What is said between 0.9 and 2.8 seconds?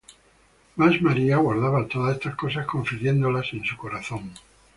María guardaba todas estas cosas,